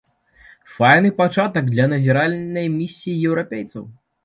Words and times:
Файны 0.77 1.11
пачатак 1.19 1.69
для 1.75 1.85
назіральнай 1.93 2.67
місіі 2.81 3.23
еўрапейцаў. 3.33 3.89